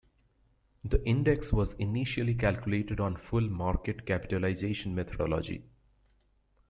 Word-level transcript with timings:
The 0.83 1.03
index 1.05 1.53
was 1.53 1.73
initially 1.73 2.33
calculated 2.33 2.99
on 2.99 3.17
full 3.17 3.47
market 3.47 4.07
capitalisation 4.07 4.95
methodology. 4.95 5.63